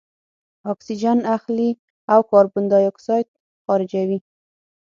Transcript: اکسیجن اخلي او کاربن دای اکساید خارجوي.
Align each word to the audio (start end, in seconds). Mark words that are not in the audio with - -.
اکسیجن 0.71 1.19
اخلي 1.35 1.69
او 2.13 2.19
کاربن 2.31 2.65
دای 2.71 2.83
اکساید 2.91 3.27
خارجوي. 3.65 4.19